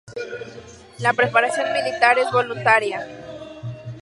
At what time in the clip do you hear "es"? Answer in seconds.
2.17-2.31